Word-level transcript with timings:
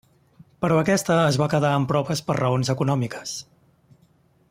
Però 0.63 0.77
aquesta 0.83 1.17
es 1.25 1.37
va 1.43 1.49
quedar 1.53 1.71
en 1.81 1.85
proves 1.93 2.25
per 2.31 2.37
raons 2.41 2.73
econòmiques. 2.75 3.37